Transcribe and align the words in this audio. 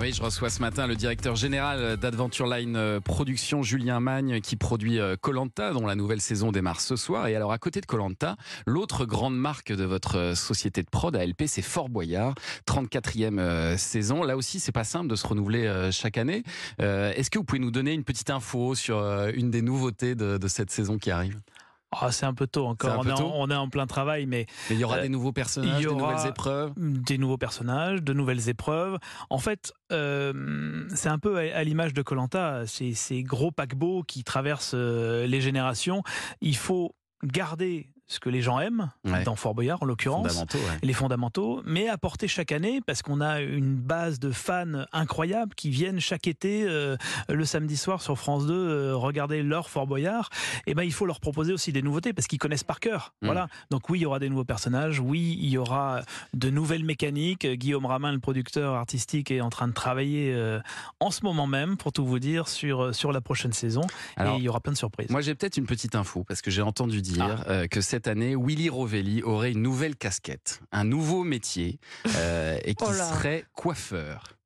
Oui, 0.00 0.12
je 0.12 0.22
reçois 0.22 0.48
ce 0.48 0.60
matin 0.60 0.86
le 0.86 0.94
directeur 0.94 1.34
général 1.34 1.96
d'Adventure 1.96 2.46
Line 2.46 2.76
euh, 2.76 3.00
Production, 3.00 3.64
Julien 3.64 3.98
Magne, 3.98 4.40
qui 4.40 4.54
produit 4.54 5.00
euh, 5.00 5.16
Colanta, 5.20 5.72
dont 5.72 5.86
la 5.86 5.96
nouvelle 5.96 6.20
saison 6.20 6.52
démarre 6.52 6.80
ce 6.80 6.94
soir. 6.94 7.26
Et 7.26 7.34
alors, 7.34 7.50
à 7.50 7.58
côté 7.58 7.80
de 7.80 7.86
Colanta, 7.86 8.36
l'autre 8.64 9.06
grande 9.06 9.36
marque 9.36 9.72
de 9.72 9.82
votre 9.82 10.18
euh, 10.18 10.34
société 10.36 10.82
de 10.82 10.88
prod, 10.88 11.16
ALP, 11.16 11.44
c'est 11.46 11.62
Fort 11.62 11.88
Boyard, 11.88 12.34
34e 12.68 13.76
saison. 13.76 14.22
Là 14.22 14.36
aussi, 14.36 14.60
c'est 14.60 14.70
pas 14.70 14.84
simple 14.84 15.08
de 15.08 15.16
se 15.16 15.26
renouveler 15.26 15.90
chaque 15.90 16.18
année. 16.18 16.42
Est-ce 16.78 17.30
que 17.30 17.38
vous 17.38 17.44
pouvez 17.44 17.58
nous 17.58 17.70
donner 17.70 17.92
une 17.92 18.04
petite 18.04 18.30
info 18.30 18.74
sur 18.74 18.98
une 19.34 19.50
des 19.50 19.62
nouveautés 19.62 20.14
de, 20.14 20.38
de 20.38 20.48
cette 20.48 20.70
saison 20.70 20.98
qui 20.98 21.10
arrive? 21.10 21.40
Ah, 21.92 22.10
c'est 22.12 22.26
un 22.26 22.34
peu 22.34 22.46
tôt 22.46 22.66
encore. 22.66 23.04
on, 23.06 23.50
est 23.50 23.54
en, 23.54 23.68
plein 23.68 23.86
travail, 23.86 24.26
mais, 24.26 24.46
il 24.70 24.78
y 24.78 24.84
aura 24.84 25.00
des 25.00 25.08
nouveaux 25.08 25.32
personnages, 25.32 25.82
des 25.82 25.94
nouvelles 25.94 26.26
épreuves. 26.26 26.72
Des 26.76 27.18
nouveaux 27.18 27.38
personnages, 27.38 28.02
de 28.02 28.12
nouvelles 28.12 28.48
épreuves. 28.48 28.98
En 29.30 29.38
fait, 29.38 29.72
euh, 29.92 30.84
c'est 30.94 31.08
un 31.08 31.18
peu 31.18 31.38
à, 31.38 31.62
l'image 31.64 31.94
de 31.94 32.02
Colanta, 32.02 32.66
ces, 32.66 32.92
ces 32.94 33.22
gros 33.22 33.52
paquebots 33.52 34.02
qui 34.02 34.24
traversent 34.24 34.74
euh, 34.74 35.26
les 35.26 35.40
générations. 35.40 36.02
Il 36.40 36.56
faut 36.56 36.94
garder 37.22 37.88
ce 38.08 38.20
que 38.20 38.30
les 38.30 38.40
gens 38.40 38.60
aiment, 38.60 38.90
dans 39.24 39.34
Fort 39.34 39.54
Boyard 39.54 39.82
en 39.82 39.86
l'occurrence, 39.86 40.44
les 40.82 40.92
fondamentaux, 40.92 41.60
mais 41.64 41.88
apporter 41.88 42.28
chaque 42.28 42.52
année, 42.52 42.80
parce 42.80 43.02
qu'on 43.02 43.20
a 43.20 43.40
une 43.40 43.74
base 43.74 44.20
de 44.20 44.30
fans 44.30 44.84
incroyables 44.92 45.54
qui 45.54 45.70
viennent 45.70 45.98
chaque 45.98 46.28
été, 46.28 46.64
euh, 46.66 46.96
le 47.28 47.44
samedi 47.44 47.76
soir 47.76 48.00
sur 48.02 48.16
France 48.16 48.46
2, 48.46 48.54
euh, 48.54 48.96
regarder 48.96 49.42
leur 49.42 49.70
Fort 49.70 49.88
Boyard, 49.88 50.30
et 50.66 50.70
eh 50.70 50.74
ben 50.74 50.84
il 50.84 50.92
faut 50.92 51.06
leur 51.06 51.18
proposer 51.18 51.52
aussi 51.52 51.72
des 51.72 51.82
nouveautés, 51.82 52.12
parce 52.12 52.28
qu'ils 52.28 52.38
connaissent 52.38 52.64
par 52.64 52.78
cœur. 52.78 53.12
Mm. 53.22 53.26
Voilà. 53.26 53.48
Donc 53.70 53.90
oui, 53.90 53.98
il 53.98 54.02
y 54.02 54.06
aura 54.06 54.20
des 54.20 54.28
nouveaux 54.28 54.44
personnages, 54.44 55.00
oui, 55.00 55.36
il 55.40 55.48
y 55.48 55.58
aura 55.58 56.02
de 56.32 56.50
nouvelles 56.50 56.84
mécaniques. 56.84 57.46
Guillaume 57.46 57.86
Ramin, 57.86 58.12
le 58.12 58.20
producteur 58.20 58.74
artistique, 58.74 59.32
est 59.32 59.40
en 59.40 59.50
train 59.50 59.66
de 59.66 59.72
travailler 59.72 60.32
euh, 60.32 60.60
en 61.00 61.10
ce 61.10 61.24
moment 61.24 61.48
même, 61.48 61.76
pour 61.76 61.92
tout 61.92 62.06
vous 62.06 62.20
dire, 62.20 62.46
sur, 62.46 62.94
sur 62.94 63.10
la 63.10 63.20
prochaine 63.20 63.52
saison, 63.52 63.82
et 64.20 64.36
il 64.36 64.44
y 64.44 64.48
aura 64.48 64.60
plein 64.60 64.72
de 64.72 64.78
surprises. 64.78 65.10
Moi 65.10 65.22
j'ai 65.22 65.34
peut-être 65.34 65.56
une 65.56 65.66
petite 65.66 65.96
info, 65.96 66.22
parce 66.22 66.40
que 66.40 66.52
j'ai 66.52 66.62
entendu 66.62 67.02
dire 67.02 67.44
ah. 67.48 67.66
que 67.66 67.80
cette 67.96 68.08
année, 68.08 68.36
Willy 68.36 68.68
Rovelli 68.68 69.22
aurait 69.22 69.52
une 69.52 69.62
nouvelle 69.62 69.96
casquette, 69.96 70.60
un 70.70 70.84
nouveau 70.84 71.24
métier, 71.24 71.80
euh, 72.16 72.58
et 72.62 72.74
qui 72.74 72.84
oh 72.86 72.92
serait 72.92 73.46
coiffeur. 73.54 74.36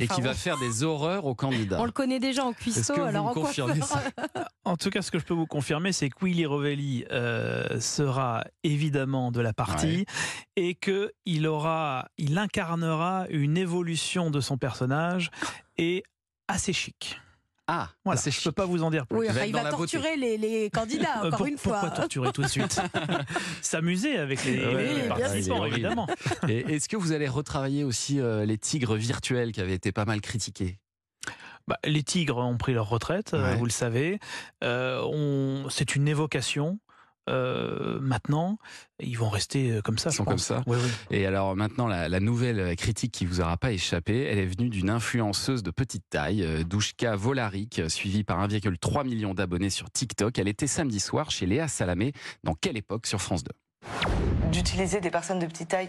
et, 0.00 0.06
qui 0.06 0.20
va 0.20 0.34
faire 0.34 0.58
des 0.58 0.82
horreurs 0.82 1.24
aux 1.24 1.34
candidats. 1.34 1.80
On 1.80 1.86
le 1.86 1.92
connaît 1.92 2.20
déjà 2.20 2.44
en 2.44 2.52
cuisseau, 2.52 3.00
alors 3.00 3.28
en 3.28 3.32
confirmez 3.32 3.80
ça? 3.80 4.02
En 4.66 4.76
tout 4.76 4.90
cas, 4.90 5.00
ce 5.00 5.10
que 5.10 5.18
je 5.18 5.24
peux 5.24 5.32
vous 5.32 5.46
confirmer, 5.46 5.92
c'est 5.92 6.10
que 6.10 6.22
Willy 6.22 6.44
Rovelli 6.44 7.06
euh, 7.10 7.80
sera 7.80 8.44
évidemment 8.64 9.32
de 9.32 9.40
la 9.40 9.54
partie 9.54 10.04
et 10.56 10.74
que 10.74 11.10
il 11.24 11.46
aura, 11.46 12.08
il 12.18 12.36
incarnera 12.36 13.24
une 13.30 13.56
évolution 13.56 14.30
de 14.30 14.42
son 14.42 14.58
personnage 14.58 15.30
et 15.78 16.02
assez 16.48 16.74
chic. 16.74 17.18
Ah, 17.66 17.88
voilà, 18.04 18.20
je 18.20 18.28
ne 18.28 18.44
peux 18.44 18.52
pas 18.52 18.66
vous 18.66 18.82
en 18.82 18.90
dire 18.90 19.06
plus. 19.06 19.20
Oui, 19.20 19.26
il 19.46 19.52
va 19.52 19.70
torturer 19.70 20.16
les, 20.16 20.68
candidats, 20.74 21.24
euh, 21.24 21.30
encore 21.30 21.46
une 21.46 21.56
fois. 21.56 21.80
Pourquoi 21.80 21.96
torturer 21.96 22.32
tout 22.32 22.42
de 22.42 22.48
suite 22.48 22.78
S'amuser 23.62 24.18
avec 24.18 24.44
les, 24.44 25.08
participants, 25.08 25.64
évidemment. 25.64 26.06
Est-ce 26.48 26.88
que 26.88 26.96
vous 26.96 27.12
allez 27.12 27.28
retravailler 27.28 27.84
aussi 27.84 28.20
euh, 28.20 28.44
les 28.44 28.58
tigres 28.58 28.96
virtuels 28.96 29.52
qui 29.52 29.60
avaient 29.62 29.74
été 29.74 29.92
pas 29.92 30.04
mal 30.04 30.20
critiqués? 30.20 30.78
Bah, 31.66 31.78
les 31.86 32.02
tigres 32.02 32.36
ont 32.36 32.58
pris 32.58 32.74
leur 32.74 32.90
retraite, 32.90 33.32
euh, 33.32 33.54
vous 33.54 33.64
le 33.64 33.70
savez. 33.70 34.18
c'est 34.60 35.96
une 35.96 36.08
évocation. 36.08 36.78
Euh, 37.28 37.98
maintenant, 38.00 38.58
ils 39.00 39.16
vont 39.16 39.30
rester 39.30 39.70
euh, 39.70 39.80
comme 39.80 39.98
ça. 39.98 40.10
Ils 40.10 40.14
sont 40.14 40.24
comme 40.24 40.38
ça. 40.38 40.62
Et 41.10 41.26
alors 41.26 41.56
maintenant, 41.56 41.86
la, 41.86 42.20
nouvelle 42.20 42.76
critique 42.76 43.12
qui 43.12 43.26
vous 43.26 43.40
aura 43.40 43.56
pas 43.56 43.72
échappé, 43.72 44.24
elle 44.24 44.38
est 44.38 44.46
venue 44.46 44.68
d'une 44.68 44.90
influenceuse 44.90 45.62
de 45.62 45.70
petite 45.70 46.04
taille, 46.10 46.42
euh, 46.42 46.64
Douchka 46.64 47.16
Volaric, 47.16 47.82
suivie 47.88 48.24
par 48.24 48.46
1,3 48.46 49.04
million 49.04 49.34
d'abonnés 49.34 49.70
sur 49.70 49.90
TikTok. 49.90 50.38
Elle 50.38 50.48
était 50.48 50.66
samedi 50.66 51.00
soir 51.00 51.30
chez 51.30 51.46
Léa 51.46 51.68
Salamé. 51.68 52.12
Dans 52.44 52.54
quelle 52.54 52.76
époque 52.76 53.06
sur 53.06 53.20
France 53.20 53.44
2 53.44 53.52
D'utiliser 54.50 55.00
des 55.00 55.10
personnes 55.10 55.38
de 55.38 55.46
petite 55.46 55.68
taille 55.68 55.88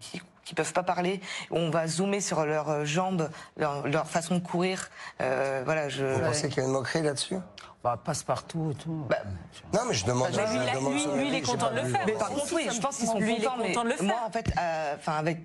qui 0.00 0.20
qui 0.44 0.54
peuvent 0.54 0.72
pas 0.72 0.82
parler. 0.82 1.20
On 1.50 1.68
va 1.68 1.86
zoomer 1.86 2.22
sur 2.22 2.46
leurs 2.46 2.86
jambes, 2.86 3.28
leur, 3.58 4.08
façon 4.08 4.36
de 4.36 4.40
courir. 4.40 4.88
voilà, 5.18 5.90
je. 5.90 6.06
Vous 6.06 6.20
pensez 6.20 6.48
qu'il 6.48 6.58
y 6.58 6.60
a 6.62 6.64
une 6.64 6.72
moquerie 6.72 7.02
là-dessus? 7.02 7.36
Bah, 7.82 7.98
passe 8.02 8.24
partout 8.24 8.72
et 8.72 8.74
tout. 8.74 9.04
Bah, 9.08 9.18
non, 9.72 9.80
mais 9.86 9.94
je 9.94 10.04
demande. 10.04 10.32
Bah, 10.32 10.52
lui, 11.16 11.28
il 11.28 11.34
est 11.34 11.42
content 11.42 11.70
de 11.70 11.76
le 11.76 11.88
faire. 11.88 12.02
Mais 12.06 12.12
par 12.12 12.30
contre, 12.30 12.52
oui, 12.54 12.68
je 12.72 12.80
pense 12.80 12.96
qu'ils 12.96 13.06
sont 13.06 13.12
contents. 13.12 13.56
Mais 13.58 13.72
de 13.72 13.88
le 13.88 13.96
faire. 13.96 14.06
moi, 14.06 14.20
en 14.26 14.30
fait, 14.30 14.50
euh, 14.58 14.94
enfin, 14.96 15.12
avec 15.12 15.38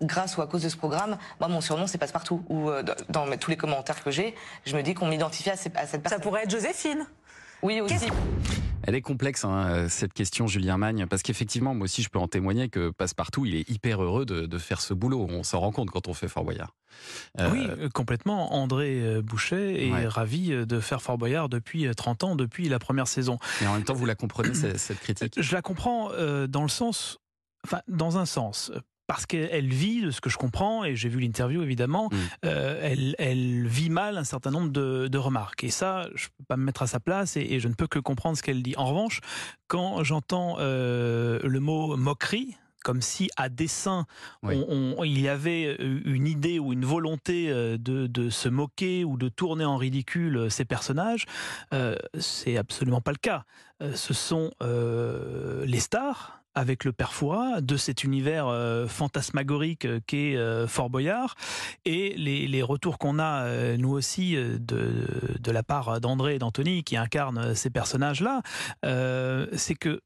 grâce 0.00 0.36
ou 0.36 0.42
à 0.42 0.46
cause 0.46 0.62
de 0.62 0.68
ce 0.70 0.76
programme, 0.76 1.18
moi, 1.40 1.48
mon 1.48 1.60
surnom, 1.60 1.86
c'est 1.86 1.98
passe-partout. 1.98 2.42
Ou 2.48 2.70
euh, 2.70 2.82
dans 3.10 3.26
tous 3.36 3.50
les 3.50 3.56
commentaires 3.58 4.02
que 4.02 4.10
j'ai, 4.10 4.34
je 4.64 4.76
me 4.76 4.82
dis 4.82 4.94
qu'on 4.94 5.08
m'identifie 5.08 5.50
à, 5.50 5.56
cette 5.56 5.72
personne. 5.74 6.00
Ça 6.08 6.18
pourrait 6.18 6.44
être 6.44 6.50
Joséphine. 6.50 7.06
Oui, 7.62 7.80
aussi. 7.80 8.08
Elle 8.86 8.94
est 8.94 9.02
complexe, 9.02 9.44
hein, 9.44 9.88
cette 9.88 10.12
question, 10.12 10.46
Julien 10.46 10.76
Magne, 10.76 11.06
parce 11.06 11.22
qu'effectivement, 11.22 11.74
moi 11.74 11.84
aussi, 11.84 12.02
je 12.02 12.08
peux 12.08 12.18
en 12.18 12.28
témoigner 12.28 12.68
que 12.68 12.90
Passepartout, 12.90 13.46
il 13.46 13.54
est 13.54 13.68
hyper 13.70 14.02
heureux 14.02 14.26
de, 14.26 14.58
faire 14.58 14.80
ce 14.80 14.94
boulot. 14.94 15.26
On 15.28 15.42
s'en 15.42 15.60
rend 15.60 15.72
compte 15.72 15.90
quand 15.90 16.08
on 16.08 16.14
fait 16.14 16.28
Fort 16.28 16.44
Boyard. 16.44 16.74
Euh, 17.40 17.50
oui, 17.50 17.66
euh, 17.66 17.88
complètement. 17.88 18.54
André 18.54 19.00
euh, 19.00 19.22
Boucher 19.22 19.88
est 19.88 20.06
ravi 20.06 20.50
de 20.50 20.80
faire 20.80 21.02
Fort 21.02 21.18
Boyard 21.18 21.48
depuis 21.48 21.88
30 21.94 22.24
ans, 22.24 22.36
depuis 22.36 22.68
la 22.68 22.78
première 22.78 23.08
saison. 23.08 23.38
Et 23.62 23.66
en 23.66 23.74
même 23.74 23.84
temps, 23.84 23.94
vous 23.94 24.06
la 24.06 24.14
comprenez, 24.14 24.54
cette 24.54 25.00
critique? 25.00 25.34
Je 25.40 25.54
la 25.54 25.62
comprends 25.62 26.10
dans 26.46 26.62
le 26.62 26.68
sens 26.68 27.18
Enfin, 27.64 27.80
dans 27.88 28.18
un 28.18 28.26
sens, 28.26 28.70
parce 29.06 29.26
qu'elle 29.26 29.68
vit, 29.68 30.02
de 30.02 30.10
ce 30.10 30.20
que 30.20 30.30
je 30.30 30.38
comprends, 30.38 30.84
et 30.84 30.96
j'ai 30.96 31.08
vu 31.08 31.20
l'interview 31.20 31.62
évidemment, 31.62 32.08
mm. 32.10 32.16
euh, 32.46 33.14
elle, 33.18 33.66
vit 33.66 33.90
mal 33.90 34.16
un 34.16 34.24
certain 34.24 34.50
nombre 34.50 34.70
de, 34.70 35.18
remarques. 35.18 35.64
Et 35.64 35.70
ça, 35.70 36.08
je 36.14 36.24
ne 36.24 36.28
peux 36.38 36.44
pas 36.48 36.56
me 36.56 36.64
mettre 36.64 36.82
à 36.82 36.86
sa 36.86 37.00
place 37.00 37.36
et, 37.36 37.60
je 37.60 37.68
ne 37.68 37.74
peux 37.74 37.86
que 37.86 37.98
comprendre 37.98 38.36
ce 38.36 38.42
qu'elle 38.42 38.62
dit. 38.62 38.74
En 38.76 38.86
revanche, 38.86 39.20
quand 39.68 40.02
j'entends 40.02 40.56
euh, 40.58 41.38
le 41.42 41.60
mot 41.60 41.96
moquerie, 41.96 42.56
comme 42.84 43.02
si 43.02 43.30
à 43.36 43.48
dessein 43.48 44.06
il 44.44 45.20
y 45.20 45.28
avait 45.28 45.76
euh, 45.80 46.00
une 46.04 46.28
idée 46.28 46.58
ou 46.58 46.72
une 46.72 46.84
volonté 46.84 47.48
de, 47.50 48.30
se 48.30 48.48
moquer 48.48 49.04
ou 49.04 49.16
de 49.16 49.28
tourner 49.28 49.64
en 49.64 49.76
ridicule 49.76 50.50
ces 50.50 50.64
personnages, 50.64 51.26
c'est 52.18 52.56
absolument 52.56 53.00
pas 53.00 53.12
le 53.12 53.18
cas. 53.18 53.44
ce 53.94 54.14
sont 54.14 54.50
les 54.60 55.80
stars 55.80 56.44
avec 56.54 56.84
le 56.84 56.92
père 56.92 57.12
de 57.60 57.76
cet 57.76 58.04
univers 58.04 58.46
euh, 58.46 58.86
fantasmagorique 58.86 59.84
euh, 59.84 60.00
qu'est 60.06 60.36
euh, 60.36 60.66
Fort 60.66 60.90
Boyard 60.90 61.34
et 61.84 62.14
les, 62.16 62.62
retours 62.62 62.98
qu'on 62.98 63.18
a 63.18 63.76
nous 63.76 63.90
aussi 63.90 64.36
de, 64.36 65.06
de 65.38 65.50
la 65.50 65.62
part 65.62 66.00
d'André 66.00 66.36
et 66.36 66.38
d'Anthony 66.38 66.82
qui 66.82 66.96
incarnent 66.96 67.54
ces 67.54 67.68
personnages-là, 67.68 68.40
c'est 69.52 69.74
que 69.74 70.00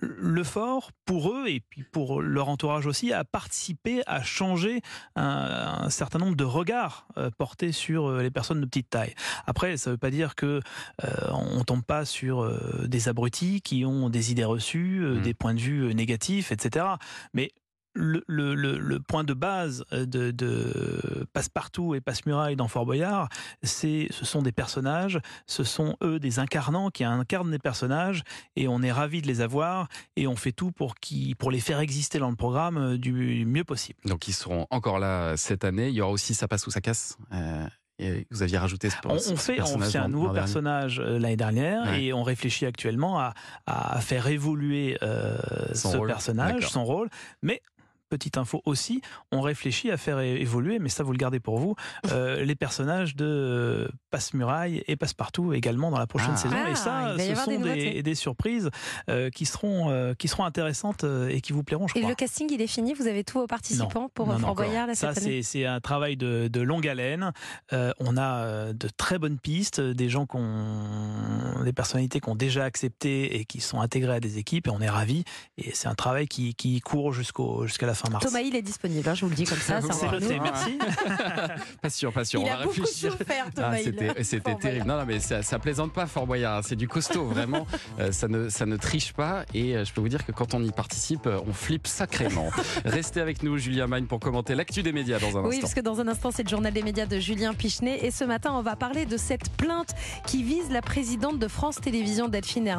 le 0.00 0.44
fort, 0.44 0.92
pour 1.04 1.32
eux 1.32 1.48
et 1.48 1.60
puis 1.60 1.82
pour 1.82 2.22
leur 2.22 2.48
entourage 2.48 2.86
aussi, 2.86 3.12
a 3.12 3.24
participé 3.24 4.02
à 4.06 4.22
changer 4.22 4.80
un, 5.16 5.90
certain 5.90 6.18
nombre 6.18 6.36
de 6.36 6.44
regards 6.44 7.08
euh, 7.16 7.30
portés 7.36 7.72
sur 7.72 8.06
euh, 8.06 8.22
les 8.22 8.30
personnes 8.30 8.60
de 8.60 8.66
petite 8.66 8.90
taille. 8.90 9.14
Après, 9.46 9.76
ça 9.76 9.90
ne 9.90 9.94
veut 9.94 9.98
pas 9.98 10.10
dire 10.10 10.34
que 10.34 10.60
euh, 11.04 11.08
on 11.30 11.64
tombe 11.64 11.82
pas 11.82 12.04
sur 12.04 12.48
des 12.86 13.08
abrutis 13.08 13.60
qui 13.60 13.84
ont 13.84 14.08
des 14.08 14.30
idées 14.30 14.44
reçues, 14.44 15.00
mmh. 15.00 15.22
des 15.22 15.34
points 15.34 15.54
de 15.54 15.60
vue 15.60 15.94
négatifs, 15.94 16.52
etc. 16.52 16.86
Mais 17.34 17.52
le, 17.94 18.98
point 18.98 19.24
de 19.24 19.34
base 19.34 19.84
de, 19.92 20.30
de 20.30 21.26
Passepartout 21.32 21.94
et 21.94 22.00
Passe-Muraille 22.00 22.56
dans 22.56 22.68
Fort 22.68 22.86
Boyard, 22.86 23.28
c'est, 23.62 24.08
ce 24.10 24.24
sont 24.24 24.42
des 24.42 24.52
personnages, 24.52 25.20
ce 25.46 25.64
sont 25.64 25.96
eux 26.02 26.18
des 26.18 26.38
incarnants 26.38 26.90
qui 26.90 27.04
incarnent 27.04 27.50
des 27.50 27.58
personnages 27.58 28.22
et 28.56 28.68
on 28.68 28.82
est 28.82 28.92
ravis 28.92 29.22
de 29.22 29.26
les 29.26 29.40
avoir 29.40 29.88
et 30.16 30.26
on 30.26 30.36
fait 30.36 30.52
tout 30.52 30.72
pour, 30.72 30.96
qui, 30.96 31.34
pour 31.34 31.50
les 31.50 31.60
faire 31.60 31.80
exister 31.80 32.18
dans 32.18 32.30
le 32.30 32.36
programme 32.36 32.76
euh, 32.76 32.98
du 32.98 33.44
mieux 33.46 33.64
possible. 33.64 33.98
Donc 34.04 34.28
ils 34.28 34.32
seront 34.32 34.66
encore 34.70 34.98
là 34.98 35.36
cette 35.36 35.64
année. 35.64 35.88
Il 35.88 35.94
y 35.94 36.00
aura 36.00 36.12
aussi 36.12 36.34
Ça 36.34 36.48
passe 36.48 36.66
ou 36.66 36.70
ça 36.70 36.80
casse 36.80 37.16
euh, 37.32 37.66
et 38.00 38.28
vous 38.30 38.42
aviez 38.42 38.58
rajouté 38.58 38.90
ce, 38.90 38.96
on, 39.06 39.14
on 39.14 39.36
fait, 39.36 39.60
on 39.60 39.80
fait 39.80 39.98
un 39.98 40.08
nouveau 40.08 40.30
personnage 40.30 41.00
euh, 41.00 41.18
l'année 41.18 41.36
dernière 41.36 41.94
et 41.94 42.12
on 42.12 42.22
réfléchit 42.22 42.64
actuellement 42.64 43.18
à, 43.18 43.34
à 43.66 44.00
faire 44.00 44.28
évoluer 44.28 44.96
ce 45.00 46.06
personnage, 46.06 46.68
son 46.68 46.84
rôle, 46.84 47.08
mais 47.42 47.60
petite 48.08 48.38
info 48.38 48.62
aussi, 48.64 49.00
on 49.32 49.40
réfléchit 49.40 49.90
à 49.90 49.96
faire 49.96 50.20
évoluer, 50.20 50.78
mais 50.78 50.88
ça 50.88 51.02
vous 51.02 51.12
le 51.12 51.18
gardez 51.18 51.40
pour 51.40 51.58
vous, 51.58 51.74
euh, 52.10 52.44
les 52.44 52.54
personnages 52.54 53.14
de 53.14 53.26
euh, 53.26 53.88
Passe-Muraille 54.10 54.82
et 54.86 54.96
Passe-Partout 54.96 55.52
également 55.52 55.90
dans 55.90 55.98
la 55.98 56.06
prochaine 56.06 56.32
ah. 56.34 56.36
saison. 56.36 56.56
et 56.70 56.74
ça, 56.74 57.14
ah, 57.14 57.18
ce 57.18 57.34
sont 57.34 57.60
des, 57.60 58.14
surprises 58.14 58.70
euh, 59.10 59.30
qui, 59.30 59.46
seront, 59.46 60.14
qui 60.18 60.28
seront 60.28 60.44
intéressantes 60.44 61.04
et 61.04 61.40
qui 61.40 61.52
vous 61.52 61.62
plairont, 61.62 61.86
je 61.86 61.94
crois. 61.94 62.02
Et 62.02 62.08
le 62.08 62.14
casting, 62.14 62.48
il 62.50 62.60
est 62.60 62.66
fini 62.66 62.94
Vous 62.94 63.06
avez 63.06 63.22
tous 63.22 63.38
vos 63.38 63.46
participants 63.46 64.08
pour 64.14 64.34
Fort 64.38 64.54
Boyard 64.54 64.88
Ça, 64.94 65.12
c'est 65.14 65.66
un 65.66 65.80
travail 65.80 66.16
de, 66.16 66.60
longue 66.60 66.88
haleine. 66.88 67.32
on 67.72 68.16
a 68.16 68.72
de 68.72 68.88
très 68.96 69.18
bonnes 69.18 69.38
pistes, 69.38 69.80
des 69.80 70.08
gens 70.08 70.26
qui 70.26 70.36
ont, 70.36 71.62
des 71.64 71.72
personnalités 71.72 72.20
qui 72.20 72.28
ont 72.28 72.36
déjà 72.36 72.64
accepté 72.64 73.38
et 73.38 73.44
qui 73.44 73.60
sont 73.60 73.80
intégrés 73.80 74.16
à 74.16 74.20
des 74.20 74.38
équipes 74.38 74.66
et 74.66 74.70
on 74.70 74.80
est 74.80 74.88
ravis. 74.88 75.24
Et 75.58 75.74
c'est 75.74 75.88
un 75.88 75.94
travail 75.94 76.26
qui, 76.26 76.54
qui 76.54 76.80
court 76.80 77.12
jusqu'au 77.12 77.66
jusqu'à 77.66 77.86
la 77.86 77.94
fin 77.98 78.10
mars. 78.10 78.24
Thomas, 78.24 78.40
il 78.40 78.54
est 78.56 78.62
disponible, 78.62 79.08
hein, 79.08 79.14
je 79.14 79.24
vous 79.24 79.30
le 79.30 79.36
dis 79.36 79.44
comme 79.44 79.58
ça. 79.58 79.80
C'est 79.80 80.10
noté, 80.10 80.38
merci. 80.40 80.78
pas 81.82 81.90
sûr, 81.90 82.12
pas 82.12 82.24
sûr. 82.24 82.40
Il 82.40 82.44
On 82.48 82.52
a 82.52 82.56
va 82.56 82.62
beaucoup 82.64 82.80
réfléchir. 82.80 83.12
souffert, 83.12 83.46
Thomas. 83.54 83.76
Ah, 83.76 84.22
c'était 84.22 84.54
terrible. 84.56 84.86
Non, 84.86 84.96
non, 84.98 85.04
mais 85.06 85.20
ça, 85.20 85.42
ça 85.42 85.58
plaisante 85.58 85.92
pas, 85.92 86.06
Fort 86.06 86.26
Boyard. 86.26 86.64
C'est 86.64 86.76
du 86.76 86.88
costaud, 86.88 87.24
vraiment. 87.26 87.66
Euh, 87.98 88.12
ça, 88.12 88.28
ne, 88.28 88.48
ça 88.48 88.64
ne 88.66 88.76
triche 88.76 89.12
pas. 89.12 89.44
Et 89.54 89.76
euh, 89.76 89.84
je 89.84 89.92
peux 89.92 90.00
vous 90.00 90.08
dire 90.08 90.24
que 90.24 90.30
quand 90.30 90.54
on 90.54 90.62
y 90.62 90.70
participe, 90.70 91.26
euh, 91.26 91.40
on 91.48 91.52
flippe 91.52 91.86
sacrément. 91.86 92.50
Restez 92.84 93.20
avec 93.20 93.42
nous, 93.42 93.56
Julien 93.58 93.86
Magne, 93.88 94.04
pour 94.04 94.20
commenter 94.20 94.54
l'actu 94.54 94.82
des 94.82 94.92
médias 94.92 95.18
dans 95.18 95.26
un 95.26 95.40
instant. 95.40 95.48
Oui, 95.48 95.58
parce 95.60 95.74
que 95.74 95.80
dans 95.80 96.00
un 96.00 96.06
instant, 96.06 96.30
c'est 96.30 96.44
le 96.44 96.48
journal 96.48 96.72
des 96.72 96.82
médias 96.82 97.06
de 97.06 97.18
Julien 97.18 97.54
Pichenet. 97.54 98.04
Et 98.04 98.10
ce 98.12 98.24
matin, 98.24 98.52
on 98.54 98.62
va 98.62 98.76
parler 98.76 99.04
de 99.06 99.16
cette 99.16 99.50
plainte 99.56 99.94
qui 100.26 100.42
vise 100.44 100.70
la 100.70 100.82
présidente 100.82 101.38
de 101.38 101.48
France 101.48 101.76
Télévisions, 101.80 102.28
Delphine 102.28 102.66
Ernotte. 102.68 102.78